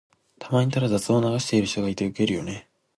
[0.39, 2.67] たまにただ雑音を流してる人がいてウケるよね。